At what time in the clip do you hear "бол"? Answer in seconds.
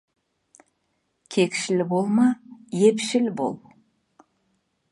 3.43-3.55